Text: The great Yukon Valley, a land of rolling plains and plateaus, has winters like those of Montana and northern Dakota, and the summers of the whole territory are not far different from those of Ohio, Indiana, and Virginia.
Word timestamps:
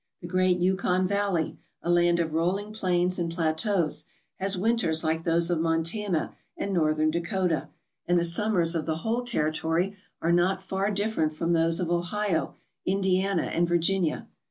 The 0.19 0.27
great 0.27 0.57
Yukon 0.57 1.07
Valley, 1.07 1.59
a 1.83 1.91
land 1.91 2.19
of 2.19 2.33
rolling 2.33 2.73
plains 2.73 3.19
and 3.19 3.31
plateaus, 3.31 4.07
has 4.39 4.57
winters 4.57 5.03
like 5.03 5.25
those 5.25 5.51
of 5.51 5.59
Montana 5.59 6.35
and 6.57 6.73
northern 6.73 7.11
Dakota, 7.11 7.69
and 8.07 8.19
the 8.19 8.25
summers 8.25 8.73
of 8.73 8.87
the 8.87 8.97
whole 9.05 9.23
territory 9.23 9.95
are 10.19 10.31
not 10.31 10.63
far 10.63 10.89
different 10.89 11.35
from 11.35 11.53
those 11.53 11.79
of 11.79 11.91
Ohio, 11.91 12.55
Indiana, 12.83 13.43
and 13.53 13.67
Virginia. 13.67 14.27